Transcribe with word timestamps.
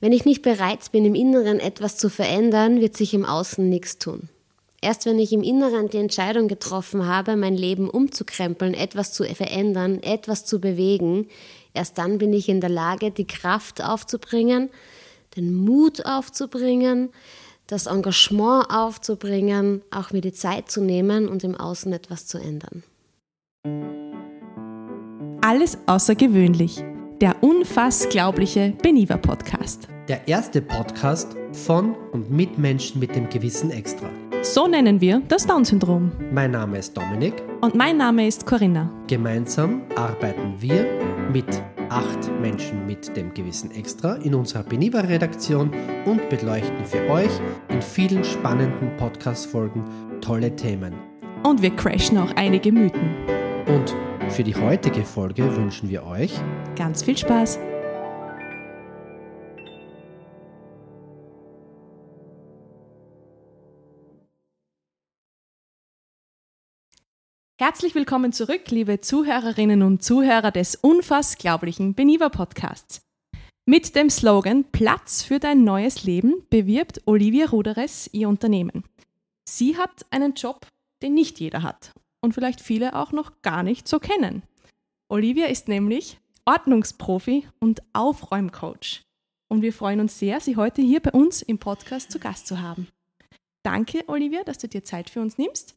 Wenn 0.00 0.12
ich 0.12 0.24
nicht 0.24 0.42
bereit 0.42 0.92
bin, 0.92 1.04
im 1.04 1.14
Inneren 1.14 1.58
etwas 1.58 1.96
zu 1.96 2.08
verändern, 2.08 2.80
wird 2.80 2.96
sich 2.96 3.14
im 3.14 3.24
Außen 3.24 3.68
nichts 3.68 3.98
tun. 3.98 4.28
Erst 4.80 5.06
wenn 5.06 5.18
ich 5.18 5.32
im 5.32 5.42
Inneren 5.42 5.88
die 5.88 5.96
Entscheidung 5.96 6.46
getroffen 6.46 7.06
habe, 7.06 7.34
mein 7.34 7.56
Leben 7.56 7.90
umzukrempeln, 7.90 8.74
etwas 8.74 9.12
zu 9.12 9.24
verändern, 9.24 10.00
etwas 10.04 10.44
zu 10.44 10.60
bewegen, 10.60 11.26
erst 11.74 11.98
dann 11.98 12.18
bin 12.18 12.32
ich 12.32 12.48
in 12.48 12.60
der 12.60 12.70
Lage, 12.70 13.10
die 13.10 13.26
Kraft 13.26 13.82
aufzubringen, 13.82 14.70
den 15.36 15.52
Mut 15.52 16.06
aufzubringen, 16.06 17.08
das 17.66 17.86
Engagement 17.86 18.66
aufzubringen, 18.70 19.82
auch 19.90 20.12
mir 20.12 20.20
die 20.20 20.32
Zeit 20.32 20.70
zu 20.70 20.80
nehmen 20.80 21.28
und 21.28 21.42
im 21.42 21.56
Außen 21.56 21.92
etwas 21.92 22.28
zu 22.28 22.38
ändern. 22.38 22.84
Alles 25.42 25.76
außergewöhnlich. 25.86 26.84
Der 27.20 27.42
unfassglaubliche 27.42 28.74
Beniva 28.80 29.16
Podcast. 29.16 29.88
Der 30.06 30.28
erste 30.28 30.62
Podcast 30.62 31.36
von 31.50 31.96
und 32.12 32.30
mit 32.30 32.58
Menschen 32.58 33.00
mit 33.00 33.16
dem 33.16 33.28
gewissen 33.28 33.72
Extra. 33.72 34.08
So 34.42 34.68
nennen 34.68 35.00
wir 35.00 35.20
das 35.26 35.44
Down-Syndrom. 35.44 36.12
Mein 36.30 36.52
Name 36.52 36.78
ist 36.78 36.96
Dominik. 36.96 37.34
Und 37.60 37.74
mein 37.74 37.96
Name 37.96 38.28
ist 38.28 38.46
Corinna. 38.46 38.88
Gemeinsam 39.08 39.82
arbeiten 39.96 40.54
wir 40.60 40.86
mit 41.32 41.60
acht 41.88 42.30
Menschen 42.40 42.86
mit 42.86 43.16
dem 43.16 43.34
gewissen 43.34 43.72
Extra 43.72 44.14
in 44.18 44.36
unserer 44.36 44.62
Beniva-Redaktion 44.62 45.72
und 46.06 46.28
beleuchten 46.28 46.84
für 46.84 47.10
euch 47.10 47.32
in 47.68 47.82
vielen 47.82 48.22
spannenden 48.22 48.96
Podcast-Folgen 48.96 49.82
tolle 50.20 50.54
Themen. 50.54 50.94
Und 51.42 51.62
wir 51.62 51.70
crashen 51.74 52.16
auch 52.16 52.30
einige 52.36 52.70
Mythen. 52.70 53.12
Und 53.66 53.96
für 54.30 54.44
die 54.44 54.54
heutige 54.54 55.04
Folge 55.04 55.56
wünschen 55.56 55.88
wir 55.88 56.04
euch 56.04 56.32
ganz 56.76 57.02
viel 57.02 57.16
Spaß. 57.16 57.58
Herzlich 67.60 67.94
willkommen 67.94 68.32
zurück, 68.32 68.70
liebe 68.70 69.00
Zuhörerinnen 69.00 69.82
und 69.82 70.02
Zuhörer 70.02 70.50
des 70.50 70.76
unfassglaublichen 70.76 71.94
Beniva 71.94 72.28
Podcasts. 72.28 73.00
Mit 73.66 73.96
dem 73.96 74.10
Slogan 74.10 74.64
Platz 74.70 75.22
für 75.22 75.40
dein 75.40 75.64
neues 75.64 76.04
Leben 76.04 76.46
bewirbt 76.50 77.02
Olivia 77.06 77.46
Ruderes 77.46 78.08
ihr 78.12 78.28
Unternehmen. 78.28 78.84
Sie 79.48 79.76
hat 79.76 80.06
einen 80.10 80.34
Job, 80.34 80.66
den 81.02 81.14
nicht 81.14 81.40
jeder 81.40 81.62
hat 81.62 81.92
und 82.20 82.34
vielleicht 82.34 82.60
viele 82.60 82.94
auch 82.96 83.12
noch 83.12 83.42
gar 83.42 83.62
nicht 83.62 83.88
so 83.88 83.98
kennen. 83.98 84.42
Olivia 85.08 85.46
ist 85.46 85.68
nämlich 85.68 86.18
Ordnungsprofi 86.44 87.48
und 87.60 87.82
Aufräumcoach. 87.92 89.02
Und 89.50 89.62
wir 89.62 89.72
freuen 89.72 90.00
uns 90.00 90.18
sehr, 90.18 90.40
Sie 90.40 90.56
heute 90.56 90.82
hier 90.82 91.00
bei 91.00 91.10
uns 91.10 91.42
im 91.42 91.58
Podcast 91.58 92.10
zu 92.10 92.18
Gast 92.18 92.46
zu 92.46 92.60
haben. 92.60 92.88
Danke, 93.62 94.04
Olivia, 94.06 94.44
dass 94.44 94.58
du 94.58 94.68
dir 94.68 94.84
Zeit 94.84 95.10
für 95.10 95.20
uns 95.20 95.38
nimmst 95.38 95.74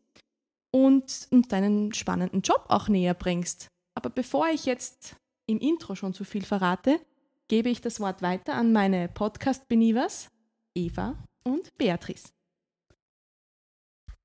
und 0.71 1.27
uns 1.29 1.47
deinen 1.47 1.93
spannenden 1.93 2.41
Job 2.41 2.65
auch 2.69 2.87
näher 2.87 3.13
bringst. 3.13 3.67
Aber 3.95 4.09
bevor 4.09 4.47
ich 4.49 4.65
jetzt 4.65 5.15
im 5.47 5.59
Intro 5.59 5.95
schon 5.95 6.13
zu 6.13 6.23
viel 6.23 6.43
verrate, 6.43 6.99
gebe 7.47 7.69
ich 7.69 7.81
das 7.81 7.99
Wort 7.99 8.21
weiter 8.21 8.53
an 8.53 8.71
meine 8.71 9.09
Podcast-Benivers, 9.09 10.29
Eva 10.75 11.17
und 11.43 11.69
Beatrice. 11.77 12.29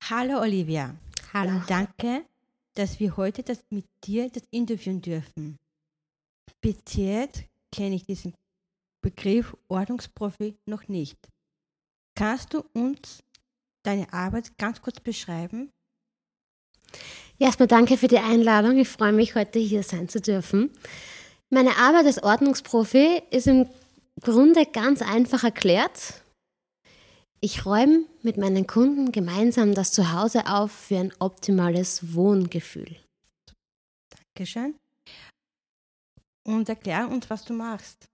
Hallo 0.08 0.40
Olivia. 0.40 0.94
Hallo. 1.38 1.60
Danke, 1.66 2.24
dass 2.76 2.98
wir 2.98 3.14
heute 3.18 3.42
das 3.42 3.58
mit 3.68 3.84
dir 4.04 4.30
das 4.30 4.44
interviewen 4.50 5.02
dürfen. 5.02 5.58
Bis 6.62 6.76
jetzt 6.94 7.44
kenne 7.70 7.96
ich 7.96 8.06
diesen 8.06 8.32
Begriff 9.02 9.54
Ordnungsprofi 9.68 10.56
noch 10.64 10.88
nicht. 10.88 11.18
Kannst 12.14 12.54
du 12.54 12.64
uns 12.72 13.22
deine 13.82 14.10
Arbeit 14.14 14.56
ganz 14.56 14.80
kurz 14.80 14.98
beschreiben? 14.98 15.70
Ja, 17.36 17.48
erstmal 17.48 17.68
danke 17.68 17.98
für 17.98 18.08
die 18.08 18.16
Einladung. 18.16 18.78
Ich 18.78 18.88
freue 18.88 19.12
mich, 19.12 19.34
heute 19.34 19.58
hier 19.58 19.82
sein 19.82 20.08
zu 20.08 20.22
dürfen. 20.22 20.70
Meine 21.50 21.76
Arbeit 21.76 22.06
als 22.06 22.22
Ordnungsprofi 22.22 23.22
ist 23.30 23.46
im 23.46 23.68
Grunde 24.22 24.64
ganz 24.64 25.02
einfach 25.02 25.44
erklärt. 25.44 26.22
Ich 27.40 27.66
räume 27.66 28.04
mit 28.22 28.38
meinen 28.38 28.66
Kunden 28.66 29.12
gemeinsam 29.12 29.74
das 29.74 29.92
Zuhause 29.92 30.46
auf 30.46 30.72
für 30.72 30.98
ein 30.98 31.12
optimales 31.18 32.14
Wohngefühl. 32.14 32.96
Dankeschön. 34.34 34.74
Und 36.44 36.68
erklär 36.68 37.08
uns, 37.08 37.28
was 37.28 37.44
du 37.44 37.52
machst. 37.52 38.06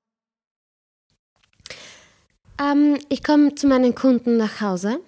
Ähm, 2.61 2.99
ich 3.09 3.23
komme 3.23 3.55
zu 3.55 3.67
meinen 3.67 3.95
Kunden 3.95 4.37
nach 4.37 4.61
Hause. 4.61 5.01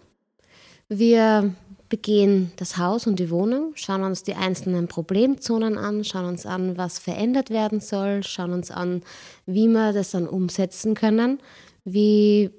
Wir 0.88 1.54
begehen 1.88 2.52
das 2.56 2.76
Haus 2.76 3.06
und 3.06 3.18
die 3.18 3.30
Wohnung, 3.30 3.72
schauen 3.74 4.02
uns 4.02 4.22
die 4.22 4.34
einzelnen 4.34 4.88
Problemzonen 4.88 5.78
an, 5.78 6.04
schauen 6.04 6.26
uns 6.26 6.46
an, 6.46 6.76
was 6.76 6.98
verändert 6.98 7.50
werden 7.50 7.80
soll, 7.80 8.22
schauen 8.22 8.52
uns 8.52 8.70
an, 8.70 9.02
wie 9.46 9.68
wir 9.68 9.92
das 9.92 10.10
dann 10.10 10.26
umsetzen 10.26 10.94
können, 10.94 11.40
wie 11.84 12.50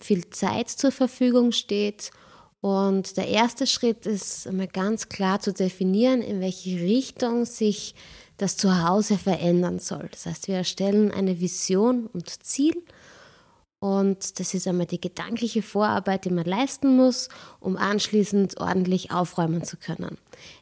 viel 0.00 0.28
Zeit 0.30 0.68
zur 0.68 0.92
Verfügung 0.92 1.52
steht. 1.52 2.10
Und 2.60 3.16
der 3.16 3.28
erste 3.28 3.66
Schritt 3.66 4.06
ist 4.06 4.46
einmal 4.46 4.68
ganz 4.68 5.08
klar 5.08 5.40
zu 5.40 5.52
definieren, 5.52 6.22
in 6.22 6.40
welche 6.40 6.80
Richtung 6.80 7.44
sich 7.44 7.94
das 8.36 8.56
Zuhause 8.56 9.18
verändern 9.18 9.78
soll. 9.78 10.08
Das 10.10 10.26
heißt, 10.26 10.48
wir 10.48 10.56
erstellen 10.56 11.10
eine 11.10 11.40
Vision 11.40 12.06
und 12.06 12.44
Ziel 12.44 12.74
und 13.82 14.38
das 14.38 14.54
ist 14.54 14.68
einmal 14.68 14.86
die 14.86 15.00
gedankliche 15.00 15.60
Vorarbeit, 15.60 16.24
die 16.24 16.30
man 16.30 16.44
leisten 16.44 16.94
muss, 16.94 17.28
um 17.58 17.76
anschließend 17.76 18.60
ordentlich 18.60 19.10
aufräumen 19.10 19.64
zu 19.64 19.76
können. 19.76 20.18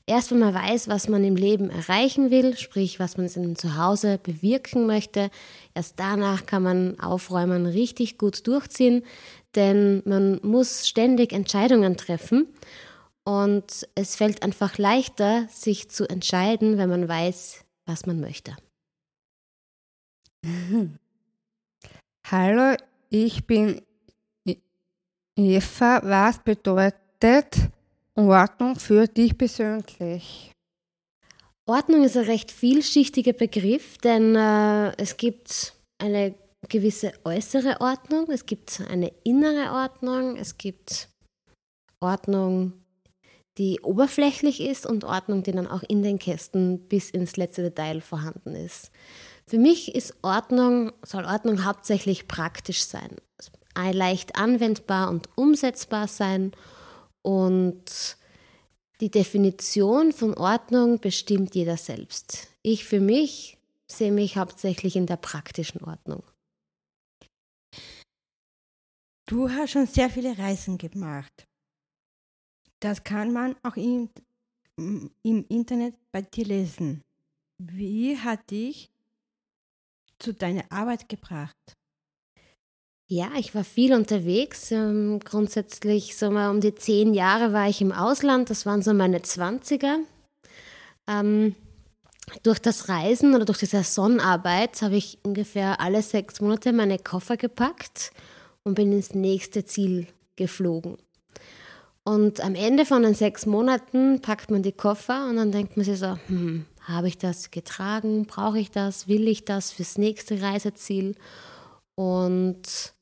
Erst 0.06 0.30
wenn 0.30 0.38
man 0.38 0.54
weiß, 0.54 0.88
was 0.88 1.06
man 1.06 1.22
im 1.22 1.36
Leben 1.36 1.68
erreichen 1.68 2.30
will, 2.30 2.56
sprich, 2.56 2.98
was 2.98 3.18
man 3.18 3.26
in 3.26 3.56
Zuhause 3.56 4.16
bewirken 4.16 4.86
möchte, 4.86 5.30
erst 5.74 6.00
danach 6.00 6.46
kann 6.46 6.62
man 6.62 6.98
Aufräumen 6.98 7.66
richtig 7.66 8.16
gut 8.16 8.46
durchziehen, 8.46 9.02
denn 9.54 10.02
man 10.06 10.40
muss 10.42 10.88
ständig 10.88 11.34
Entscheidungen 11.34 11.98
treffen 11.98 12.46
und 13.24 13.86
es 13.96 14.16
fällt 14.16 14.42
einfach 14.42 14.78
leichter, 14.78 15.46
sich 15.50 15.90
zu 15.90 16.08
entscheiden, 16.08 16.78
wenn 16.78 16.88
man 16.88 17.06
weiß, 17.06 17.66
was 17.84 18.06
man 18.06 18.18
möchte. 18.20 18.56
Hallo, 22.26 22.76
ich 23.10 23.46
bin 23.46 23.82
Eva. 25.36 26.00
Was 26.02 26.38
bedeutet 26.42 27.56
Ordnung 28.14 28.76
für 28.76 29.06
dich 29.06 29.36
persönlich? 29.36 30.52
Ordnung 31.66 32.04
ist 32.04 32.16
ein 32.16 32.24
recht 32.24 32.50
vielschichtiger 32.50 33.32
Begriff, 33.32 33.98
denn 33.98 34.34
äh, 34.34 34.92
es 34.96 35.16
gibt 35.16 35.74
eine 35.98 36.34
gewisse 36.68 37.12
äußere 37.24 37.80
Ordnung, 37.80 38.28
es 38.30 38.44
gibt 38.44 38.82
eine 38.90 39.12
innere 39.24 39.72
Ordnung, 39.72 40.36
es 40.36 40.58
gibt 40.58 41.08
Ordnung, 42.00 42.72
die 43.56 43.80
oberflächlich 43.80 44.60
ist 44.60 44.84
und 44.84 45.04
Ordnung, 45.04 45.42
die 45.42 45.52
dann 45.52 45.66
auch 45.66 45.82
in 45.86 46.02
den 46.02 46.18
Kästen 46.18 46.88
bis 46.88 47.10
ins 47.10 47.36
letzte 47.36 47.62
Detail 47.62 48.00
vorhanden 48.00 48.54
ist. 48.54 48.90
Für 49.50 49.58
mich 49.58 49.96
ist 49.96 50.14
Ordnung, 50.22 50.92
soll 51.02 51.24
Ordnung 51.24 51.64
hauptsächlich 51.64 52.28
praktisch 52.28 52.84
sein, 52.84 53.16
leicht 53.74 54.36
anwendbar 54.36 55.10
und 55.10 55.28
umsetzbar 55.36 56.06
sein 56.06 56.52
und 57.22 58.16
die 59.00 59.10
Definition 59.10 60.12
von 60.12 60.34
Ordnung 60.34 61.00
bestimmt 61.00 61.56
jeder 61.56 61.76
selbst. 61.76 62.46
Ich 62.62 62.84
für 62.84 63.00
mich 63.00 63.58
sehe 63.88 64.12
mich 64.12 64.36
hauptsächlich 64.36 64.94
in 64.94 65.06
der 65.06 65.16
praktischen 65.16 65.82
Ordnung. 65.82 66.22
Du 69.26 69.50
hast 69.50 69.70
schon 69.72 69.88
sehr 69.88 70.10
viele 70.10 70.38
Reisen 70.38 70.78
gemacht. 70.78 71.48
Das 72.78 73.02
kann 73.02 73.32
man 73.32 73.56
auch 73.64 73.76
im, 73.76 74.10
im 74.76 75.44
Internet 75.48 75.96
bei 76.12 76.22
dir 76.22 76.44
lesen. 76.44 77.02
Wie 77.58 78.16
hat 78.16 78.48
dich 78.52 78.92
zu 80.20 80.32
deiner 80.34 80.64
Arbeit 80.70 81.08
gebracht? 81.08 81.56
Ja, 83.08 83.30
ich 83.36 83.54
war 83.56 83.64
viel 83.64 83.92
unterwegs. 83.92 84.70
Ähm, 84.70 85.18
grundsätzlich 85.24 86.16
so 86.16 86.30
mal 86.30 86.50
um 86.50 86.60
die 86.60 86.74
zehn 86.76 87.12
Jahre 87.12 87.52
war 87.52 87.68
ich 87.68 87.80
im 87.80 87.90
Ausland. 87.90 88.50
Das 88.50 88.66
waren 88.66 88.82
so 88.82 88.94
meine 88.94 89.22
Zwanziger. 89.22 89.98
Ähm, 91.08 91.56
durch 92.44 92.60
das 92.60 92.88
Reisen 92.88 93.34
oder 93.34 93.44
durch 93.44 93.58
die 93.58 93.66
Saisonarbeit 93.66 94.80
habe 94.82 94.96
ich 94.96 95.18
ungefähr 95.24 95.80
alle 95.80 96.02
sechs 96.02 96.40
Monate 96.40 96.72
meine 96.72 97.00
Koffer 97.00 97.36
gepackt 97.36 98.12
und 98.62 98.74
bin 98.74 98.92
ins 98.92 99.14
nächste 99.14 99.64
Ziel 99.64 100.06
geflogen. 100.36 100.96
Und 102.04 102.40
am 102.40 102.54
Ende 102.54 102.86
von 102.86 103.02
den 103.02 103.14
sechs 103.14 103.44
Monaten 103.44 104.20
packt 104.20 104.50
man 104.50 104.62
die 104.62 104.72
Koffer 104.72 105.28
und 105.28 105.36
dann 105.36 105.52
denkt 105.52 105.76
man 105.76 105.84
sich 105.84 105.98
so, 105.98 106.16
hm, 106.28 106.64
habe 106.90 107.08
ich 107.08 107.18
das 107.18 107.50
getragen? 107.50 108.26
Brauche 108.26 108.58
ich 108.58 108.70
das? 108.70 109.08
Will 109.08 109.28
ich 109.28 109.44
das 109.44 109.72
fürs 109.72 109.98
nächste 109.98 110.42
Reiseziel? 110.42 111.14
Und 111.94 112.94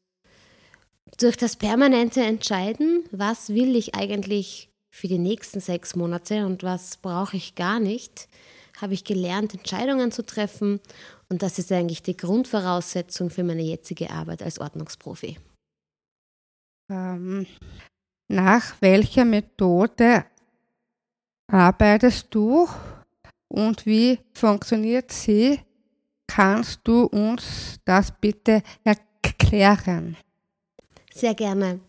durch 1.18 1.36
das 1.36 1.56
permanente 1.56 2.22
Entscheiden, 2.22 3.04
was 3.10 3.50
will 3.50 3.76
ich 3.76 3.94
eigentlich 3.94 4.70
für 4.90 5.08
die 5.08 5.18
nächsten 5.18 5.60
sechs 5.60 5.94
Monate 5.96 6.46
und 6.46 6.62
was 6.62 6.96
brauche 6.96 7.36
ich 7.36 7.54
gar 7.54 7.80
nicht, 7.80 8.28
habe 8.80 8.94
ich 8.94 9.04
gelernt, 9.04 9.54
Entscheidungen 9.54 10.12
zu 10.12 10.24
treffen. 10.24 10.80
Und 11.28 11.42
das 11.42 11.58
ist 11.58 11.70
eigentlich 11.72 12.02
die 12.02 12.16
Grundvoraussetzung 12.16 13.30
für 13.30 13.44
meine 13.44 13.62
jetzige 13.62 14.10
Arbeit 14.10 14.42
als 14.42 14.58
Ordnungsprofi. 14.60 15.38
Ähm, 16.90 17.46
nach 18.28 18.80
welcher 18.80 19.24
Methode 19.24 20.24
arbeitest 21.50 22.28
du 22.30 22.68
und 23.48 23.86
wie 23.86 24.18
funktioniert 24.32 25.10
sie? 25.10 25.60
Kannst 26.26 26.80
du 26.84 27.04
uns 27.04 27.78
das 27.84 28.12
bitte 28.20 28.62
erklären? 28.84 30.16
Sehr 31.12 31.34
gerne. 31.34 31.80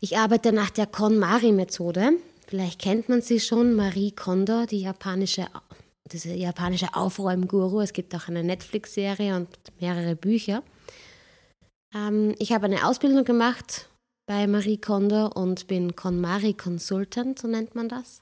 Ich 0.00 0.18
arbeite 0.18 0.52
nach 0.52 0.70
der 0.70 0.86
KonMari-Methode. 0.86 2.12
Vielleicht 2.46 2.80
kennt 2.80 3.08
man 3.08 3.22
sie 3.22 3.40
schon, 3.40 3.74
Marie 3.74 4.10
Kondo, 4.10 4.66
die 4.66 4.80
japanische, 4.80 5.46
diese 6.12 6.34
japanische 6.34 6.94
Aufräumguru. 6.94 7.80
Es 7.80 7.92
gibt 7.92 8.14
auch 8.14 8.28
eine 8.28 8.44
Netflix-Serie 8.44 9.36
und 9.36 9.48
mehrere 9.80 10.16
Bücher. 10.16 10.62
Ähm, 11.94 12.34
ich 12.38 12.52
habe 12.52 12.66
eine 12.66 12.86
Ausbildung 12.86 13.24
gemacht 13.24 13.88
bei 14.26 14.46
Marie 14.46 14.78
Kondo 14.78 15.28
und 15.28 15.66
bin 15.68 15.94
KonMari 15.96 16.54
Consultant, 16.54 17.38
so 17.38 17.48
nennt 17.48 17.74
man 17.74 17.88
das. 17.88 18.20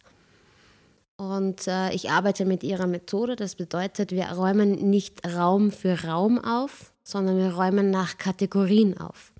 Und 1.17 1.69
äh, 1.69 1.93
ich 1.93 2.11
arbeite 2.11 2.45
mit 2.45 2.63
ihrer 2.63 2.87
Methode. 2.87 3.37
Das 3.37 3.55
bedeutet, 3.55 4.13
wir 4.13 4.27
räumen 4.27 4.91
nicht 4.91 5.27
Raum 5.27 5.71
für 5.71 6.05
Raum 6.05 6.39
auf, 6.39 6.93
sondern 7.05 7.39
wir 7.39 7.55
räumen 7.55 7.91
nach 7.91 8.19
Kategorien 8.19 8.99
auf. 8.99 9.33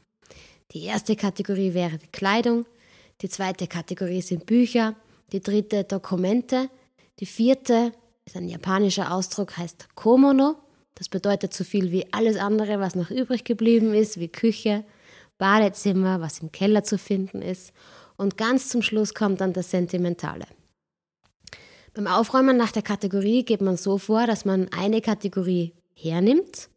Die 0.73 0.85
erste 0.85 1.17
Kategorie 1.17 1.75
wäre 1.75 1.99
die 1.99 2.11
Kleidung, 2.13 2.67
die 3.21 3.29
zweite 3.29 3.67
Kategorie 3.67 4.23
sind 4.23 4.47
Bücher, 4.47 4.97
die 5.33 5.41
dritte 5.41 5.85
Dokumente, 5.85 6.69
die 7.21 7.27
vierte 7.27 7.93
ist 8.25 8.37
ein 8.37 8.49
japanischer 8.49 9.13
Ausdruck, 9.13 9.57
heißt 9.57 9.95
Komono. 9.95 10.57
Das 10.95 11.09
bedeutet 11.09 11.53
so 11.55 11.65
viel 11.65 11.91
wie 11.91 12.13
alles 12.13 12.37
andere, 12.37 12.81
was 12.81 12.95
noch 12.95 13.11
übrig 13.11 13.45
geblieben 13.45 13.95
ist, 13.95 14.21
wie 14.21 14.29
Küche, 14.29 14.85
Badezimmer, 15.39 16.21
was 16.21 16.39
im 16.41 16.53
Keller 16.53 16.85
zu 16.85 16.99
finden 16.99 17.43
ist. 17.43 17.73
Und 18.17 18.37
ganz 18.37 18.69
zum 18.69 18.83
Schluss 18.83 19.15
kommt 19.15 19.41
dann 19.41 19.53
das 19.53 19.71
Sentimentale. 19.71 20.45
Beim 21.95 22.07
Aufräumen 22.07 22.57
nach 22.57 22.73
der 22.73 22.83
Kategorie 22.83 23.45
geht 23.45 23.61
man 23.61 23.77
so 23.77 23.99
vor, 23.99 24.27
dass 24.27 24.47
man 24.47 24.69
eine 24.73 25.03
Kategorie 25.03 25.75
hernimmt. 25.95 26.71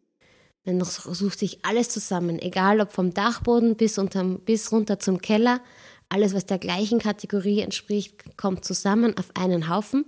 Man 0.64 0.84
sucht 0.84 1.38
sich 1.38 1.64
alles 1.64 1.88
zusammen, 1.88 2.38
egal 2.38 2.80
ob 2.80 2.92
vom 2.92 3.14
Dachboden 3.14 3.76
bis, 3.76 3.96
unterm, 3.96 4.40
bis 4.40 4.70
runter 4.72 4.98
zum 4.98 5.22
Keller. 5.22 5.60
Alles, 6.10 6.34
was 6.34 6.44
der 6.44 6.58
gleichen 6.58 6.98
Kategorie 6.98 7.60
entspricht, 7.60 8.36
kommt 8.36 8.64
zusammen 8.66 9.16
auf 9.16 9.30
einen 9.34 9.70
Haufen. 9.70 10.04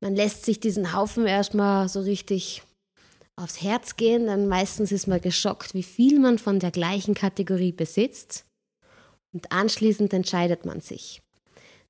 Man 0.00 0.16
lässt 0.16 0.44
sich 0.44 0.58
diesen 0.58 0.92
Haufen 0.92 1.26
erstmal 1.26 1.88
so 1.88 2.00
richtig 2.00 2.62
aufs 3.36 3.62
Herz 3.62 3.96
gehen, 3.96 4.26
dann 4.26 4.48
meistens 4.48 4.92
ist 4.92 5.06
man 5.06 5.20
geschockt, 5.20 5.74
wie 5.74 5.82
viel 5.82 6.18
man 6.18 6.38
von 6.38 6.58
der 6.58 6.70
gleichen 6.70 7.14
Kategorie 7.14 7.72
besitzt. 7.72 8.44
Und 9.32 9.52
anschließend 9.52 10.12
entscheidet 10.12 10.64
man 10.64 10.80
sich. 10.80 11.22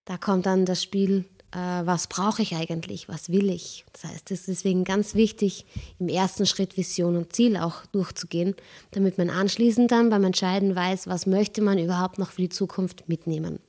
Da 0.05 0.19
kommt 0.19 0.47
dann 0.47 0.65
das 0.67 0.83
Spiel 0.83 1.25
was 1.59 2.09
brauche 2.09 2.43
ich 2.43 2.55
eigentlich, 2.55 3.09
was 3.09 3.31
will 3.31 3.49
ich. 3.49 3.85
Das 3.93 4.05
heißt, 4.05 4.31
es 4.31 4.41
ist 4.41 4.49
deswegen 4.49 4.85
ganz 4.85 5.15
wichtig, 5.15 5.65
im 5.99 6.09
ersten 6.09 6.47
Schritt 6.47 6.77
Vision 6.77 7.17
und 7.17 7.33
Ziel 7.33 7.57
auch 7.57 7.87
durchzugehen, 7.87 8.55
damit 8.91 9.19
man 9.19 9.31
anschließend 9.31 9.91
dann 9.91 10.11
beim 10.11 10.25
Entscheiden 10.25 10.75
weiß, 10.75 11.07
was 11.07 11.27
möchte 11.27 11.63
man 11.63 11.79
überhaupt 11.79 12.19
noch 12.19 12.33
für 12.33 12.43
die 12.43 12.49
Zukunft 12.49 13.09
mitnehmen. 13.09 13.61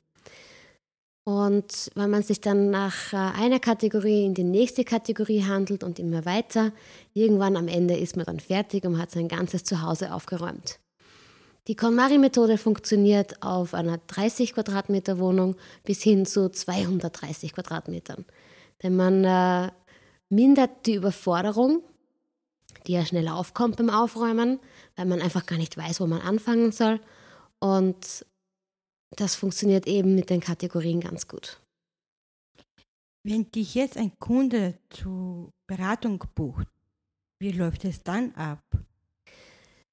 Und 1.28 1.90
wenn 1.96 2.12
man 2.12 2.22
sich 2.22 2.40
dann 2.40 2.70
nach 2.70 3.12
äh, 3.12 3.16
einer 3.16 3.60
Kategorie 3.60 4.26
in 4.26 4.36
die 4.36 4.44
nächste 4.44 4.84
Kategorie 4.84 5.44
handelt 5.44 5.84
und 5.84 5.98
immer 5.98 6.24
weiter, 6.24 6.72
irgendwann 7.14 7.58
am 7.58 7.68
Ende 7.68 7.98
ist 7.98 8.16
man 8.16 8.28
dann 8.28 8.40
fertig 8.40 8.86
und 8.86 9.00
hat 9.00 9.10
sein 9.10 9.28
ganzes 9.28 9.64
Zuhause 9.64 10.14
aufgeräumt. 10.14 10.80
Die 11.68 11.76
KonMari-Methode 11.76 12.60
funktioniert 12.60 13.42
auf 13.42 13.74
einer 13.74 13.98
30 13.98 14.54
Quadratmeter 14.54 15.18
Wohnung 15.18 15.56
bis 15.84 16.04
hin 16.04 16.26
zu 16.28 16.52
230 16.52 17.54
Quadratmetern. 17.54 18.26
Denn 18.84 18.96
man 18.96 19.24
äh, 19.24 19.72
mindert 20.30 20.86
die 20.86 20.94
Überforderung, 20.94 21.82
die 22.86 22.94
ja 22.94 23.04
schnell 23.04 23.28
aufkommt 23.28 23.78
beim 23.78 23.90
Aufräumen, 23.90 24.60
weil 24.96 25.06
man 25.06 25.22
einfach 25.22 25.48
gar 25.48 25.58
nicht 25.58 25.76
weiß, 25.76 26.02
wo 26.02 26.06
man 26.06 26.22
anfangen 26.22 26.72
soll. 26.72 27.00
Und 27.60 28.26
das 29.16 29.36
funktioniert 29.36 29.88
eben 29.88 30.14
mit 30.14 30.30
den 30.30 30.42
Kategorien 30.42 31.00
ganz 31.00 31.28
gut. 31.28 31.60
Wenn 33.24 33.50
dich 33.50 33.74
jetzt 33.74 33.98
ein 33.98 34.12
Kunde 34.20 34.78
zur 34.92 35.52
Beratung 35.66 36.24
bucht, 36.36 36.68
wie 37.40 37.52
läuft 37.52 37.86
es 37.86 38.04
dann 38.04 38.36
ab? 38.36 38.62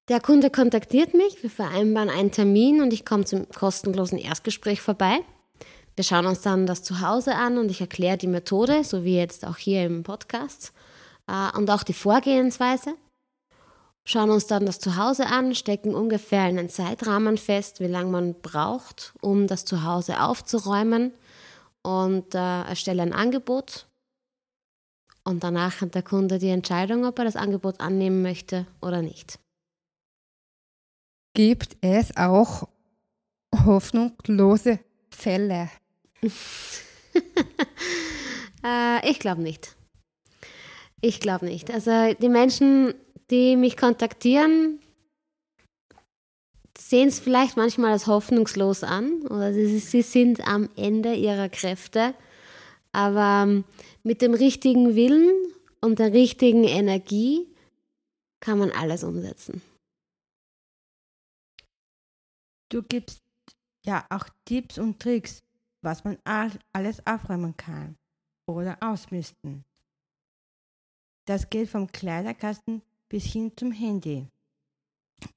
Der 0.09 0.19
Kunde 0.19 0.49
kontaktiert 0.49 1.13
mich, 1.13 1.41
wir 1.43 1.49
vereinbaren 1.49 2.09
einen 2.09 2.29
Termin 2.29 2.81
und 2.81 2.91
ich 2.91 3.05
komme 3.05 3.23
zum 3.23 3.47
kostenlosen 3.47 4.17
Erstgespräch 4.17 4.81
vorbei. 4.81 5.21
Wir 5.95 6.03
schauen 6.03 6.25
uns 6.25 6.41
dann 6.41 6.65
das 6.65 6.83
Zuhause 6.83 7.35
an 7.35 7.57
und 7.57 7.71
ich 7.71 7.79
erkläre 7.79 8.17
die 8.17 8.27
Methode, 8.27 8.83
so 8.83 9.05
wie 9.05 9.15
jetzt 9.15 9.45
auch 9.45 9.55
hier 9.55 9.85
im 9.85 10.03
Podcast, 10.03 10.73
äh, 11.27 11.57
und 11.57 11.69
auch 11.69 11.83
die 11.83 11.93
Vorgehensweise. 11.93 12.95
Schauen 14.03 14.29
uns 14.29 14.45
dann 14.45 14.65
das 14.65 14.79
Zuhause 14.79 15.27
an, 15.27 15.55
stecken 15.55 15.95
ungefähr 15.95 16.41
einen 16.41 16.67
Zeitrahmen 16.67 17.37
fest, 17.37 17.79
wie 17.79 17.87
lange 17.87 18.11
man 18.11 18.33
braucht, 18.41 19.13
um 19.21 19.47
das 19.47 19.63
Zuhause 19.63 20.21
aufzuräumen 20.21 21.13
und 21.81 22.35
äh, 22.35 22.63
erstelle 22.63 23.03
ein 23.03 23.13
Angebot. 23.13 23.87
Und 25.23 25.45
danach 25.45 25.79
hat 25.79 25.95
der 25.95 26.03
Kunde 26.03 26.39
die 26.39 26.49
Entscheidung, 26.49 27.05
ob 27.05 27.17
er 27.19 27.23
das 27.23 27.37
Angebot 27.37 27.79
annehmen 27.79 28.21
möchte 28.21 28.67
oder 28.81 29.01
nicht. 29.01 29.39
Gibt 31.33 31.77
es 31.81 32.15
auch 32.15 32.67
hoffnungslose 33.65 34.79
Fälle? 35.09 35.69
äh, 38.63 39.09
ich 39.09 39.19
glaube 39.19 39.41
nicht. 39.41 39.75
Ich 41.01 41.19
glaube 41.19 41.47
nicht. 41.47 41.71
Also 41.71 42.13
die 42.13 42.29
Menschen, 42.29 42.93
die 43.31 43.55
mich 43.55 43.77
kontaktieren, 43.77 44.79
sehen 46.77 47.07
es 47.07 47.19
vielleicht 47.19 47.57
manchmal 47.57 47.93
als 47.93 48.05
hoffnungslos 48.05 48.83
an 48.83 49.23
oder 49.23 49.53
sie, 49.53 49.79
sie 49.79 50.03
sind 50.03 50.47
am 50.47 50.69
Ende 50.75 51.15
ihrer 51.15 51.49
Kräfte. 51.49 52.13
Aber 52.91 53.49
ähm, 53.49 53.63
mit 54.03 54.21
dem 54.21 54.35
richtigen 54.35 54.95
Willen 54.95 55.33
und 55.81 55.97
der 55.97 56.13
richtigen 56.13 56.63
Energie 56.63 57.47
kann 58.39 58.59
man 58.59 58.69
alles 58.69 59.03
umsetzen. 59.03 59.63
Du 62.73 62.81
gibst 62.81 63.21
ja 63.85 64.03
auch 64.09 64.27
Tipps 64.45 64.79
und 64.79 64.99
Tricks, 64.99 65.43
was 65.83 66.03
man 66.03 66.17
alles 66.25 67.05
aufräumen 67.05 67.55
kann 67.55 67.95
oder 68.47 68.77
ausmisten. 68.81 69.63
Das 71.25 71.51
geht 71.51 71.69
vom 71.69 71.91
Kleiderkasten 71.91 72.81
bis 73.09 73.25
hin 73.25 73.51
zum 73.55 73.71
Handy. 73.71 74.27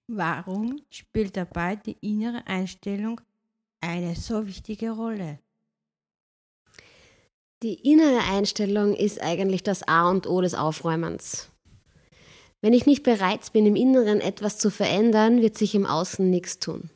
Warum 0.06 0.80
spielt 0.88 1.36
dabei 1.36 1.76
die 1.76 1.98
innere 2.00 2.46
Einstellung 2.46 3.20
eine 3.82 4.16
so 4.16 4.46
wichtige 4.46 4.92
Rolle? 4.92 5.38
Die 7.62 7.74
innere 7.74 8.20
Einstellung 8.30 8.94
ist 8.94 9.20
eigentlich 9.20 9.62
das 9.62 9.82
A 9.82 10.08
und 10.08 10.26
O 10.26 10.40
des 10.40 10.54
Aufräumens. 10.54 11.50
Wenn 12.62 12.72
ich 12.72 12.86
nicht 12.86 13.02
bereit 13.02 13.52
bin, 13.52 13.66
im 13.66 13.76
Inneren 13.76 14.22
etwas 14.22 14.56
zu 14.56 14.70
verändern, 14.70 15.42
wird 15.42 15.58
sich 15.58 15.74
im 15.74 15.84
Außen 15.84 16.30
nichts 16.30 16.60
tun. 16.60 16.88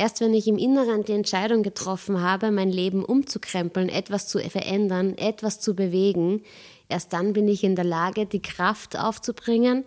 Erst 0.00 0.22
wenn 0.22 0.32
ich 0.32 0.48
im 0.48 0.56
Inneren 0.56 1.04
die 1.04 1.12
Entscheidung 1.12 1.62
getroffen 1.62 2.22
habe, 2.22 2.50
mein 2.50 2.70
Leben 2.70 3.04
umzukrempeln, 3.04 3.90
etwas 3.90 4.28
zu 4.28 4.38
verändern, 4.38 5.14
etwas 5.18 5.60
zu 5.60 5.74
bewegen, 5.74 6.42
erst 6.88 7.12
dann 7.12 7.34
bin 7.34 7.46
ich 7.48 7.64
in 7.64 7.76
der 7.76 7.84
Lage, 7.84 8.24
die 8.24 8.40
Kraft 8.40 8.98
aufzubringen, 8.98 9.84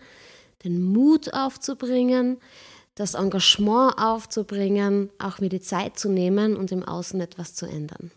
den 0.64 0.84
Mut 0.84 1.34
aufzubringen, 1.34 2.38
das 2.94 3.16
Engagement 3.16 3.98
aufzubringen, 3.98 5.10
auch 5.18 5.40
mir 5.40 5.50
die 5.50 5.62
Zeit 5.62 5.98
zu 5.98 6.10
nehmen 6.10 6.58
und 6.58 6.72
im 6.72 6.84
Außen 6.84 7.20
etwas 7.20 7.56
zu 7.56 7.66
ändern. 7.66 8.12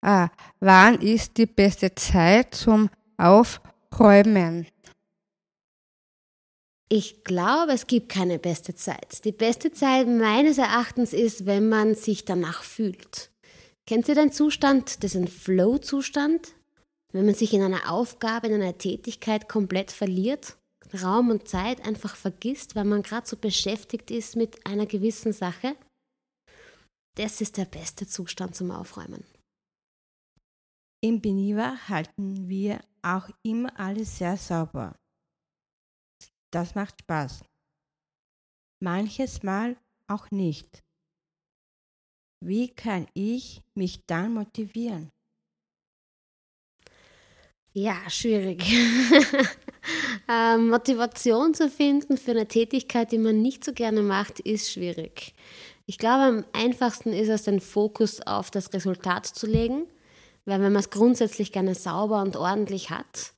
Ah, 0.00 0.30
wann 0.60 0.98
ist 1.02 1.36
die 1.36 1.44
beste 1.44 1.94
Zeit 1.94 2.54
zum 2.54 2.88
Aufräumen? 3.18 4.66
Ich 6.90 7.24
glaube, 7.24 7.72
es 7.72 7.86
gibt 7.86 8.10
keine 8.10 8.38
beste 8.38 8.74
Zeit. 8.74 9.24
Die 9.24 9.32
beste 9.32 9.72
Zeit 9.72 10.06
meines 10.06 10.58
Erachtens 10.58 11.12
ist, 11.12 11.46
wenn 11.46 11.68
man 11.68 11.94
sich 11.94 12.24
danach 12.24 12.62
fühlt. 12.62 13.30
Kennt 13.86 14.08
ihr 14.08 14.14
den 14.14 14.32
Zustand, 14.32 15.02
diesen 15.02 15.28
Flow-Zustand? 15.28 16.54
Wenn 17.12 17.26
man 17.26 17.34
sich 17.34 17.52
in 17.54 17.62
einer 17.62 17.90
Aufgabe, 17.90 18.48
in 18.48 18.54
einer 18.54 18.76
Tätigkeit 18.76 19.48
komplett 19.48 19.90
verliert, 19.92 20.56
Raum 21.02 21.30
und 21.30 21.48
Zeit 21.48 21.84
einfach 21.86 22.16
vergisst, 22.16 22.76
weil 22.76 22.84
man 22.84 23.02
gerade 23.02 23.26
so 23.26 23.36
beschäftigt 23.36 24.10
ist 24.10 24.36
mit 24.36 24.66
einer 24.66 24.86
gewissen 24.86 25.32
Sache. 25.32 25.76
Das 27.16 27.40
ist 27.40 27.56
der 27.56 27.64
beste 27.64 28.06
Zustand 28.06 28.54
zum 28.54 28.70
Aufräumen. 28.70 29.24
Im 31.02 31.20
Beniva 31.20 31.76
halten 31.88 32.48
wir 32.48 32.80
auch 33.02 33.28
immer 33.42 33.78
alles 33.78 34.18
sehr 34.18 34.36
sauber. 34.36 34.96
Das 36.54 36.76
macht 36.76 37.00
Spaß. 37.00 37.40
Manches 38.80 39.42
Mal 39.42 39.76
auch 40.06 40.30
nicht. 40.30 40.84
Wie 42.40 42.68
kann 42.68 43.08
ich 43.12 43.60
mich 43.74 44.06
dann 44.06 44.34
motivieren? 44.34 45.10
Ja, 47.72 48.08
schwierig. 48.08 48.62
ähm, 50.28 50.68
Motivation 50.68 51.54
zu 51.54 51.68
finden 51.68 52.16
für 52.16 52.30
eine 52.30 52.46
Tätigkeit, 52.46 53.10
die 53.10 53.18
man 53.18 53.42
nicht 53.42 53.64
so 53.64 53.72
gerne 53.72 54.02
macht, 54.02 54.38
ist 54.38 54.70
schwierig. 54.70 55.34
Ich 55.86 55.98
glaube, 55.98 56.22
am 56.22 56.44
einfachsten 56.52 57.12
ist 57.12 57.30
es, 57.30 57.42
den 57.42 57.58
Fokus 57.58 58.20
auf 58.20 58.52
das 58.52 58.72
Resultat 58.72 59.26
zu 59.26 59.48
legen, 59.48 59.88
weil 60.44 60.60
wenn 60.60 60.72
man 60.72 60.82
es 60.82 60.90
grundsätzlich 60.90 61.50
gerne 61.50 61.74
sauber 61.74 62.22
und 62.22 62.36
ordentlich 62.36 62.90
hat 62.90 63.33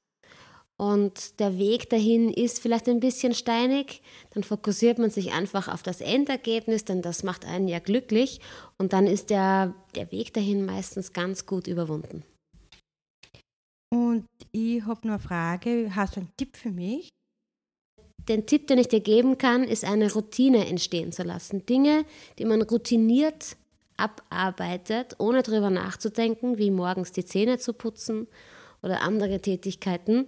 und 0.78 1.40
der 1.40 1.58
Weg 1.58 1.88
dahin 1.88 2.30
ist 2.30 2.60
vielleicht 2.60 2.88
ein 2.88 3.00
bisschen 3.00 3.34
steinig, 3.34 4.02
dann 4.30 4.42
fokussiert 4.42 4.98
man 4.98 5.10
sich 5.10 5.32
einfach 5.32 5.68
auf 5.68 5.82
das 5.82 6.00
Endergebnis, 6.00 6.84
denn 6.84 7.00
das 7.00 7.22
macht 7.22 7.46
einen 7.46 7.66
ja 7.66 7.78
glücklich 7.78 8.40
und 8.76 8.92
dann 8.92 9.06
ist 9.06 9.30
der, 9.30 9.74
der 9.94 10.12
Weg 10.12 10.34
dahin 10.34 10.66
meistens 10.66 11.14
ganz 11.14 11.46
gut 11.46 11.66
überwunden. 11.66 12.24
Und 13.90 14.26
ich 14.52 14.84
habe 14.84 15.06
noch 15.06 15.14
eine 15.14 15.22
Frage. 15.22 15.92
Hast 15.94 16.16
du 16.16 16.20
einen 16.20 16.32
Tipp 16.36 16.56
für 16.56 16.70
mich? 16.70 17.08
Den 18.28 18.44
Tipp, 18.44 18.66
den 18.66 18.78
ich 18.78 18.88
dir 18.88 19.00
geben 19.00 19.38
kann, 19.38 19.64
ist 19.64 19.84
eine 19.84 20.12
Routine 20.12 20.66
entstehen 20.66 21.12
zu 21.12 21.22
lassen. 21.22 21.64
Dinge, 21.64 22.04
die 22.38 22.44
man 22.44 22.60
routiniert 22.62 23.56
abarbeitet, 23.96 25.14
ohne 25.18 25.42
darüber 25.42 25.70
nachzudenken, 25.70 26.58
wie 26.58 26.70
morgens 26.70 27.12
die 27.12 27.24
Zähne 27.24 27.58
zu 27.58 27.72
putzen 27.72 28.26
oder 28.82 29.02
andere 29.02 29.40
Tätigkeiten, 29.40 30.26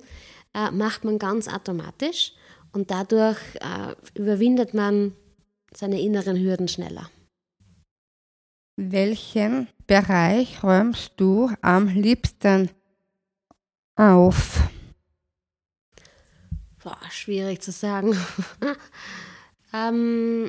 äh, 0.59 0.71
macht 0.71 1.05
man 1.05 1.19
ganz 1.19 1.49
automatisch 1.49 2.33
und 2.73 2.91
dadurch 2.91 3.39
äh, 3.57 3.95
überwindet 4.19 4.75
man 4.75 5.15
seine 5.73 6.01
inneren 6.01 6.37
Hürden 6.37 6.69
schneller. 6.69 7.11
Welchen 8.77 9.69
Bereich 9.87 10.63
räumst 10.63 11.13
du 11.17 11.51
am 11.63 11.89
liebsten 11.89 12.71
auf? 13.97 14.61
Boah, 16.83 16.99
schwierig 17.11 17.61
zu 17.61 17.73
sagen. 17.73 18.17
ähm, 19.75 20.49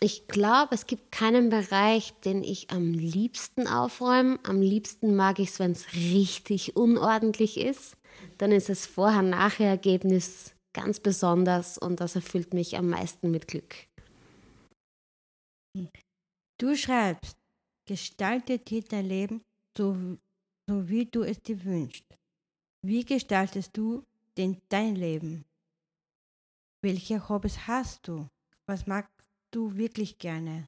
ich 0.00 0.26
glaube, 0.28 0.74
es 0.74 0.86
gibt 0.86 1.12
keinen 1.12 1.50
Bereich, 1.50 2.14
den 2.24 2.42
ich 2.42 2.70
am 2.70 2.92
liebsten 2.92 3.68
aufräume. 3.68 4.38
Am 4.42 4.60
liebsten 4.60 5.14
mag 5.14 5.38
ich 5.38 5.50
es, 5.50 5.58
wenn 5.58 5.72
es 5.72 5.92
richtig 5.94 6.74
unordentlich 6.76 7.60
ist. 7.60 7.96
Dann 8.38 8.52
ist 8.52 8.68
das 8.68 8.86
Vorher-Nachher-Ergebnis 8.86 10.54
ganz 10.74 11.00
besonders 11.00 11.78
und 11.78 12.00
das 12.00 12.16
erfüllt 12.16 12.52
mich 12.52 12.76
am 12.76 12.88
meisten 12.90 13.30
mit 13.30 13.48
Glück. 13.48 13.86
Du 16.60 16.76
schreibst, 16.76 17.36
gestalte 17.88 18.58
dir 18.58 18.82
dein 18.82 19.06
Leben 19.06 19.42
so, 19.76 20.18
so 20.68 20.88
wie 20.88 21.06
du 21.06 21.22
es 21.22 21.42
dir 21.42 21.64
wünschst. 21.64 22.04
Wie 22.86 23.04
gestaltest 23.04 23.76
du 23.76 24.04
denn 24.36 24.60
dein 24.68 24.94
Leben? 24.94 25.44
Welche 26.82 27.28
Hobbys 27.28 27.66
hast 27.66 28.06
du? 28.06 28.28
Was 28.68 28.86
magst 28.86 29.10
du 29.52 29.76
wirklich 29.76 30.18
gerne? 30.18 30.66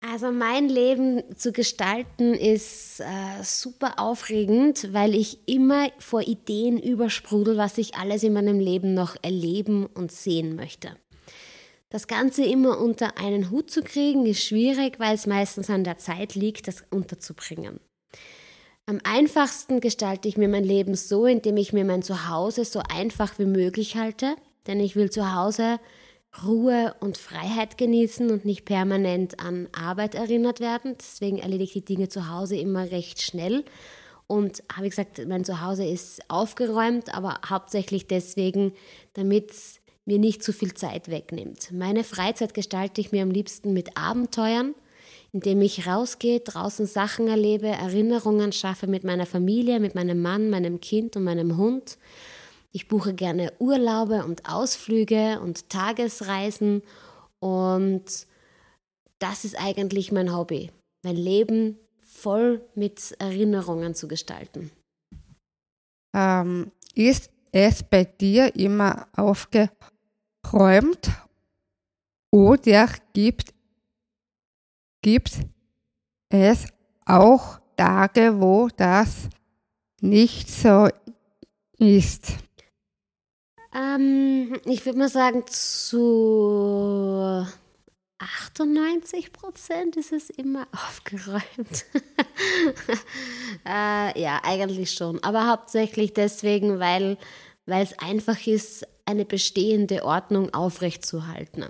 Also 0.00 0.30
mein 0.30 0.68
Leben 0.68 1.22
zu 1.36 1.52
gestalten 1.52 2.34
ist 2.34 3.00
äh, 3.00 3.42
super 3.42 3.98
aufregend, 3.98 4.92
weil 4.92 5.14
ich 5.14 5.48
immer 5.48 5.90
vor 5.98 6.22
Ideen 6.22 6.78
übersprudel, 6.78 7.56
was 7.56 7.78
ich 7.78 7.96
alles 7.96 8.22
in 8.22 8.32
meinem 8.32 8.60
Leben 8.60 8.94
noch 8.94 9.16
erleben 9.22 9.86
und 9.86 10.12
sehen 10.12 10.54
möchte. 10.54 10.96
Das 11.88 12.08
Ganze 12.08 12.44
immer 12.44 12.78
unter 12.78 13.16
einen 13.18 13.50
Hut 13.50 13.70
zu 13.70 13.82
kriegen, 13.82 14.26
ist 14.26 14.44
schwierig, 14.44 14.98
weil 14.98 15.14
es 15.14 15.26
meistens 15.26 15.70
an 15.70 15.84
der 15.84 15.98
Zeit 15.98 16.34
liegt, 16.34 16.68
das 16.68 16.84
unterzubringen. 16.90 17.80
Am 18.86 19.00
einfachsten 19.02 19.80
gestalte 19.80 20.28
ich 20.28 20.36
mir 20.36 20.48
mein 20.48 20.64
Leben 20.64 20.94
so, 20.94 21.26
indem 21.26 21.56
ich 21.56 21.72
mir 21.72 21.84
mein 21.84 22.02
Zuhause 22.02 22.64
so 22.64 22.80
einfach 22.88 23.38
wie 23.38 23.46
möglich 23.46 23.96
halte, 23.96 24.36
denn 24.66 24.78
ich 24.78 24.94
will 24.94 25.10
zu 25.10 25.34
Hause 25.34 25.80
Ruhe 26.44 26.94
und 27.00 27.16
Freiheit 27.16 27.78
genießen 27.78 28.30
und 28.30 28.44
nicht 28.44 28.64
permanent 28.64 29.40
an 29.40 29.68
Arbeit 29.72 30.14
erinnert 30.14 30.60
werden. 30.60 30.96
Deswegen 30.98 31.38
erledige 31.38 31.64
ich 31.64 31.72
die 31.72 31.84
Dinge 31.84 32.08
zu 32.08 32.30
Hause 32.30 32.56
immer 32.56 32.90
recht 32.90 33.22
schnell. 33.22 33.64
Und 34.26 34.62
habe 34.72 34.86
ich 34.86 34.90
gesagt, 34.90 35.24
mein 35.28 35.44
Zuhause 35.44 35.84
ist 35.84 36.28
aufgeräumt, 36.28 37.14
aber 37.14 37.40
hauptsächlich 37.48 38.08
deswegen, 38.08 38.72
damit 39.14 39.52
es 39.52 39.80
mir 40.04 40.18
nicht 40.18 40.42
zu 40.42 40.52
viel 40.52 40.74
Zeit 40.74 41.08
wegnimmt. 41.08 41.70
Meine 41.72 42.02
Freizeit 42.02 42.52
gestalte 42.52 43.00
ich 43.00 43.12
mir 43.12 43.22
am 43.22 43.30
liebsten 43.30 43.72
mit 43.72 43.96
Abenteuern 43.96 44.74
indem 45.36 45.60
ich 45.60 45.86
rausgehe, 45.86 46.40
draußen 46.40 46.86
Sachen 46.86 47.28
erlebe, 47.28 47.66
Erinnerungen 47.66 48.52
schaffe 48.52 48.86
mit 48.86 49.04
meiner 49.04 49.26
Familie, 49.26 49.80
mit 49.80 49.94
meinem 49.94 50.22
Mann, 50.22 50.48
meinem 50.48 50.80
Kind 50.80 51.14
und 51.14 51.24
meinem 51.24 51.58
Hund. 51.58 51.98
Ich 52.72 52.88
buche 52.88 53.14
gerne 53.14 53.52
Urlaube 53.58 54.24
und 54.24 54.48
Ausflüge 54.48 55.40
und 55.40 55.70
Tagesreisen 55.70 56.82
und 57.38 58.04
das 59.18 59.44
ist 59.44 59.58
eigentlich 59.58 60.12
mein 60.12 60.34
Hobby, 60.36 60.70
mein 61.02 61.16
Leben 61.16 61.78
voll 62.00 62.62
mit 62.74 63.14
Erinnerungen 63.18 63.94
zu 63.94 64.08
gestalten. 64.08 64.70
Ähm, 66.14 66.70
ist 66.94 67.30
es 67.52 67.82
bei 67.82 68.04
dir 68.04 68.54
immer 68.56 69.06
aufgeräumt 69.16 71.10
oder 72.30 72.88
gibt 73.12 73.54
gibt 75.02 75.38
es 76.30 76.66
auch 77.04 77.60
Tage, 77.76 78.40
wo 78.40 78.68
das 78.76 79.28
nicht 80.00 80.50
so 80.50 80.88
ist. 81.78 82.34
Ähm, 83.76 84.58
ich 84.64 84.86
würde 84.86 84.98
mal 84.98 85.08
sagen, 85.08 85.44
zu 85.46 87.44
98 88.18 89.32
Prozent 89.32 89.96
ist 89.96 90.12
es 90.12 90.30
immer 90.30 90.66
aufgeräumt. 90.72 91.84
äh, 93.66 94.20
ja, 94.20 94.40
eigentlich 94.42 94.92
schon. 94.92 95.22
Aber 95.22 95.48
hauptsächlich 95.48 96.14
deswegen, 96.14 96.78
weil 96.78 97.18
es 97.66 97.98
einfach 97.98 98.46
ist, 98.46 98.86
eine 99.08 99.24
bestehende 99.24 100.04
Ordnung 100.04 100.52
aufrechtzuerhalten. 100.52 101.66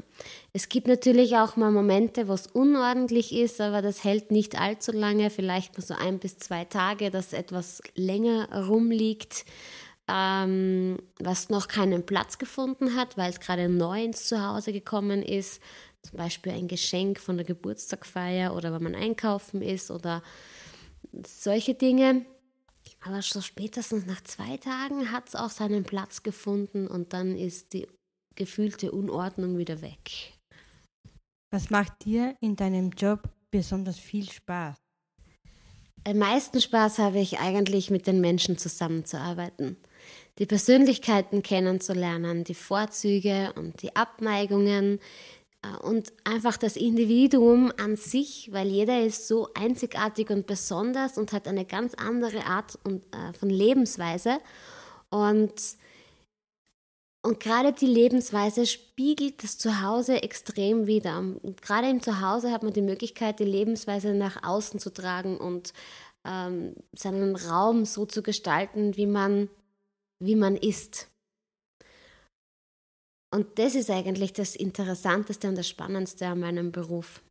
Es 0.54 0.70
gibt 0.70 0.88
natürlich 0.88 1.36
auch 1.36 1.56
mal 1.56 1.70
Momente, 1.70 2.28
wo 2.28 2.32
es 2.32 2.46
unordentlich 2.46 3.34
ist, 3.34 3.60
aber 3.60 3.82
das 3.82 4.04
hält 4.04 4.30
nicht 4.30 4.58
allzu 4.58 4.92
lange, 4.92 5.28
vielleicht 5.28 5.76
nur 5.76 5.84
so 5.84 5.92
ein 5.92 6.18
bis 6.18 6.38
zwei 6.38 6.64
Tage, 6.64 7.10
dass 7.10 7.34
etwas 7.34 7.82
länger 7.94 8.66
rumliegt, 8.66 9.44
ähm, 10.08 10.98
was 11.18 11.48
noch 11.48 11.68
keinen 11.68 12.06
Platz 12.06 12.38
gefunden 12.38 12.94
hat, 12.94 13.16
weil 13.16 13.30
es 13.30 13.40
gerade 13.40 13.68
neu 13.68 14.04
ins 14.04 14.28
Zuhause 14.28 14.72
gekommen 14.72 15.22
ist. 15.22 15.60
Zum 16.02 16.18
Beispiel 16.18 16.52
ein 16.52 16.68
Geschenk 16.68 17.18
von 17.18 17.36
der 17.36 17.46
Geburtstagfeier 17.46 18.54
oder 18.54 18.72
wenn 18.72 18.82
man 18.82 18.94
einkaufen 18.94 19.62
ist 19.62 19.90
oder 19.90 20.22
solche 21.25 21.75
Dinge. 21.75 22.25
Aber 23.00 23.22
so 23.22 23.40
spätestens 23.40 24.06
nach 24.06 24.22
zwei 24.22 24.56
Tagen 24.56 25.10
hat 25.10 25.28
es 25.28 25.34
auch 25.34 25.50
seinen 25.50 25.84
Platz 25.84 26.22
gefunden 26.22 26.86
und 26.86 27.12
dann 27.12 27.36
ist 27.36 27.72
die 27.72 27.88
gefühlte 28.36 28.92
Unordnung 28.92 29.58
wieder 29.58 29.80
weg. 29.80 30.34
Was 31.50 31.70
macht 31.70 32.04
dir 32.04 32.36
in 32.40 32.54
deinem 32.56 32.90
Job 32.90 33.28
besonders 33.50 33.98
viel 33.98 34.30
Spaß? 34.30 34.76
Am 36.04 36.18
meisten 36.18 36.60
Spaß 36.60 36.98
habe 36.98 37.18
ich 37.18 37.40
eigentlich 37.40 37.90
mit 37.90 38.06
den 38.06 38.20
Menschen 38.20 38.58
zusammenzuarbeiten, 38.58 39.76
die 40.38 40.47
Persönlichkeiten 40.47 41.43
kennenzulernen, 41.43 42.45
die 42.45 42.55
Vorzüge 42.55 43.52
und 43.57 43.83
die 43.83 43.97
Abneigungen, 43.97 45.00
äh, 45.66 45.76
und 45.78 46.12
einfach 46.25 46.57
das 46.57 46.76
Individuum 46.76 47.73
an 47.76 47.97
sich, 47.97 48.50
weil 48.52 48.69
jeder 48.69 49.02
ist 49.02 49.28
so 49.28 49.49
einzigartig 49.55 50.31
und 50.31 50.47
besonders 50.47 51.19
und 51.19 51.33
hat 51.33 51.49
eine 51.49 51.64
ganz 51.64 51.95
andere 51.95 52.45
Art 52.45 52.78
äh, 52.85 53.33
von 53.38 53.50
Lebensweise. 53.50 54.38
Und, 55.11 55.55
und 57.23 57.40
gerade 57.40 57.73
die 57.73 57.87
Lebensweise 57.87 58.66
spiegelt 58.66 59.43
das 59.43 59.59
Zuhause 59.59 60.23
extrem 60.23 60.87
wider. 60.87 61.19
Und 61.19 61.62
gerade 61.62 61.88
im 61.88 62.02
Zuhause 62.02 62.50
hat 62.52 62.62
man 62.62 62.73
die 62.73 62.83
Möglichkeit, 62.83 63.40
die 63.40 63.45
Lebensweise 63.45 64.14
nach 64.14 64.43
außen 64.43 64.81
zu 64.81 64.93
tragen 64.93 65.38
und 65.38 65.73
ähm, 66.25 66.75
seinen 66.93 67.37
Raum 67.37 67.85
so 67.85 68.05
zu 68.05 68.23
gestalten, 68.23 68.97
wie 68.97 69.07
man, 69.07 69.49
wie 70.23 70.37
man 70.37 70.56
ist. 70.56 71.11
Und 73.35 73.58
das 73.58 73.75
ist 73.75 73.90
eigentlich 73.90 74.32
das 74.32 74.56
Interessanteste 74.56 75.49
und 75.49 75.56
das 75.56 75.68
Spannendste 75.68 76.26
an 76.26 76.40
meinem 76.40 76.73
Beruf. 76.73 77.23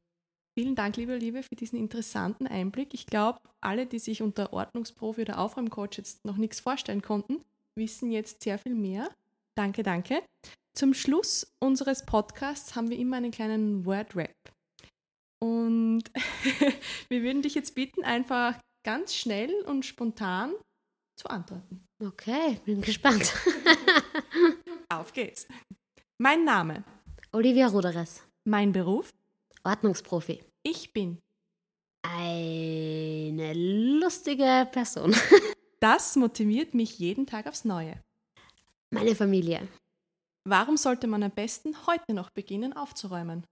Vielen 0.57 0.75
Dank, 0.75 0.95
liebe 0.97 1.17
Liebe, 1.17 1.43
für 1.43 1.55
diesen 1.55 1.77
interessanten 1.77 2.47
Einblick. 2.47 2.93
Ich 2.93 3.07
glaube, 3.07 3.39
alle, 3.61 3.85
die 3.85 3.99
sich 3.99 4.21
unter 4.21 4.53
Ordnungsprofi 4.53 5.21
oder 5.21 5.39
Aufräumcoach 5.39 5.97
jetzt 5.97 6.23
noch 6.23 6.37
nichts 6.37 6.59
vorstellen 6.59 7.01
konnten, 7.01 7.43
wissen 7.77 8.11
jetzt 8.11 8.43
sehr 8.43 8.57
viel 8.57 8.75
mehr. 8.75 9.09
Danke, 9.57 9.83
danke. 9.83 10.21
Zum 10.77 10.93
Schluss 10.93 11.47
unseres 11.59 12.05
Podcasts 12.05 12.75
haben 12.75 12.89
wir 12.89 12.97
immer 12.97 13.17
einen 13.17 13.31
kleinen 13.31 13.85
Word-Rap. 13.85 14.35
Und 15.41 16.03
wir 17.09 17.23
würden 17.23 17.41
dich 17.41 17.55
jetzt 17.55 17.75
bitten, 17.75 18.03
einfach 18.03 18.57
ganz 18.85 19.15
schnell 19.15 19.53
und 19.65 19.85
spontan 19.85 20.53
zu 21.15 21.29
antworten. 21.29 21.85
Okay, 22.03 22.59
bin 22.65 22.81
gespannt. 22.81 23.33
Auf 24.89 25.13
geht's. 25.13 25.47
Mein 26.17 26.43
Name. 26.45 26.83
Olivia 27.31 27.67
Ruderes. 27.67 28.23
Mein 28.45 28.71
Beruf. 28.71 29.09
Ordnungsprofi. 29.63 30.43
Ich 30.63 30.93
bin. 30.93 31.19
Eine 32.07 33.53
lustige 33.53 34.67
Person. 34.71 35.15
Das 35.81 36.15
motiviert 36.15 36.73
mich 36.73 36.97
jeden 36.97 37.27
Tag 37.27 37.45
aufs 37.45 37.63
Neue. 37.63 38.01
Meine 38.91 39.13
Familie. 39.13 39.67
Warum 40.43 40.77
sollte 40.77 41.05
man 41.05 41.21
am 41.21 41.29
besten 41.29 41.75
heute 41.85 42.13
noch 42.13 42.31
beginnen 42.31 42.73
aufzuräumen? 42.73 43.45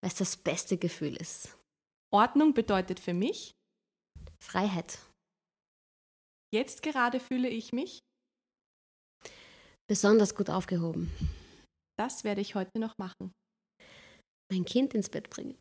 Weil 0.00 0.10
es 0.10 0.16
das 0.16 0.36
beste 0.36 0.76
Gefühl 0.76 1.16
ist. 1.16 1.56
Ordnung 2.10 2.52
bedeutet 2.52 2.98
für 2.98 3.14
mich, 3.14 3.54
Freiheit. 4.40 4.98
Jetzt 6.54 6.82
gerade 6.82 7.20
fühle 7.20 7.48
ich 7.48 7.72
mich, 7.72 7.98
Besonders 9.86 10.34
gut 10.34 10.48
aufgehoben. 10.48 11.10
das 11.98 12.24
werde 12.24 12.40
ich 12.40 12.54
heute 12.54 12.78
noch 12.78 12.96
machen. 12.96 13.32
Mein 14.50 14.64
Kind 14.64 14.94
ins 14.94 15.10
Bett 15.10 15.28
bringen. 15.28 15.58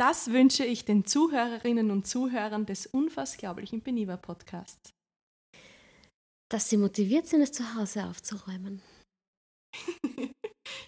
Das 0.00 0.32
wünsche 0.32 0.64
ich 0.64 0.86
den 0.86 1.04
Zuhörerinnen 1.04 1.90
und 1.90 2.06
Zuhörern 2.06 2.64
des 2.64 2.86
unfassglaublichen 2.86 3.82
Beniva 3.82 4.16
Podcasts. 4.16 4.90
Dass 6.50 6.70
sie 6.70 6.78
motiviert 6.78 7.26
sind, 7.26 7.42
es 7.42 7.52
zu 7.52 7.74
Hause 7.74 8.06
aufzuräumen. 8.06 8.80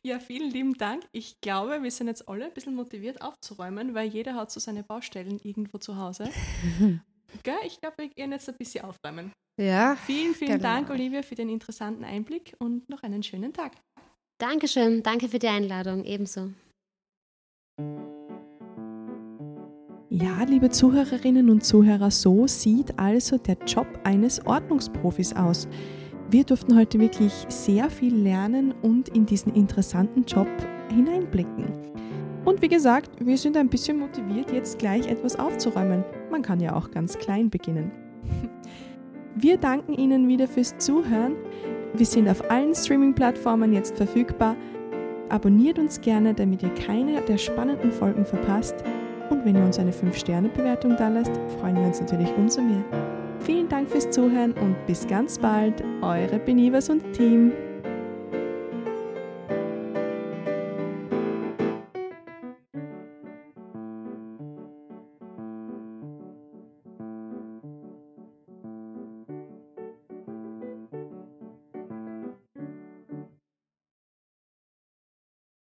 Ja, 0.07 0.21
vielen 0.21 0.51
lieben 0.51 0.75
Dank. 0.75 1.07
Ich 1.13 1.41
glaube, 1.41 1.83
wir 1.83 1.91
sind 1.91 2.09
jetzt 2.09 2.29
alle 2.29 2.45
ein 2.45 2.53
bisschen 2.53 2.75
motiviert 2.75 3.23
aufzuräumen, 3.23 3.95
weil 3.95 4.09
jeder 4.09 4.35
hat 4.35 4.51
so 4.51 4.61
seine 4.61 4.83
Baustellen 4.83 5.41
irgendwo 5.43 5.79
zu 5.79 5.97
Hause. 5.97 6.31
Gell? 7.43 7.55
Ich 7.65 7.81
glaube, 7.81 7.97
wir 7.99 8.09
gehen 8.09 8.33
jetzt 8.33 8.49
ein 8.49 8.57
bisschen 8.57 8.85
aufräumen. 8.85 9.33
Ja, 9.61 9.97
Vielen, 9.97 10.35
vielen 10.35 10.59
Genau. 10.59 10.63
Dank, 10.63 10.91
Olivia, 10.91 11.23
für 11.23 11.35
den 11.35 11.49
interessanten 11.49 12.05
Einblick 12.05 12.55
und 12.59 12.89
noch 12.89 13.03
einen 13.03 13.23
schönen 13.23 13.53
Tag. 13.53 13.73
Dankeschön, 14.39 15.03
danke 15.03 15.29
für 15.29 15.39
die 15.39 15.47
Einladung, 15.49 16.05
ebenso. 16.05 16.51
Ja, 20.11 20.45
liebe 20.45 20.71
Zuhörerinnen 20.71 21.51
und 21.51 21.65
Zuhörer, 21.65 22.11
so 22.11 22.47
sieht 22.47 22.99
also 22.99 23.37
der 23.39 23.57
Job 23.67 23.87
eines 24.05 24.45
Ordnungsprofis 24.47 25.35
aus. 25.35 25.69
Wir 26.31 26.45
durften 26.45 26.77
heute 26.77 26.99
wirklich 26.99 27.33
sehr 27.49 27.91
viel 27.91 28.15
lernen 28.15 28.73
und 28.83 29.09
in 29.11 29.27
diesen 29.27 29.55
interessanten 29.55 30.25
Job 30.25 30.49
hineinblicken. 30.91 31.73
Und 32.45 32.61
wie 32.63 32.69
gesagt, 32.69 33.11
wir 33.25 33.39
sind 33.39 33.57
ein 33.57 33.69
bisschen 33.69 33.99
motiviert, 33.99 34.53
jetzt 34.53 34.79
gleich 34.79 35.07
etwas 35.07 35.37
aufzuräumen. 35.37 36.05
Man 36.35 36.43
kann 36.43 36.59
ja 36.59 36.75
auch 36.75 36.91
ganz 36.91 37.17
klein 37.17 37.49
beginnen. 37.49 37.93
Wir 39.37 39.57
danken 39.57 39.93
Ihnen 39.93 40.27
wieder 40.27 40.49
fürs 40.49 40.77
Zuhören. 40.79 41.37
Wir 41.95 42.07
sind 42.07 42.29
auf 42.29 42.51
allen 42.51 42.75
Streaming-Plattformen 42.75 43.73
jetzt 43.73 43.97
verfügbar. 43.97 44.57
Abonniert 45.29 45.79
uns 45.79 46.01
gerne, 46.01 46.35
damit 46.35 46.65
ihr 46.65 46.75
keine 46.75 47.21
der 47.21 47.39
spannenden 47.39 47.93
Folgen 47.93 48.25
verpasst. 48.25 48.75
Und 49.31 49.45
wenn 49.45 49.55
ihr 49.55 49.63
uns 49.63 49.79
eine 49.79 49.93
5-Sterne-Bewertung 49.93 50.97
da 50.97 51.07
lasst, 51.07 51.31
freuen 51.61 51.77
wir 51.77 51.85
uns 51.85 52.01
natürlich 52.01 52.37
umso 52.37 52.63
mehr. 52.63 52.83
Vielen 53.39 53.69
Dank 53.69 53.89
fürs 53.89 54.11
Zuhören 54.11 54.55
und 54.55 54.75
bis 54.89 55.07
ganz 55.07 55.39
bald, 55.39 55.85
eure 56.03 56.41
Benivers 56.41 56.91
und 56.91 57.13
Team. 57.13 57.53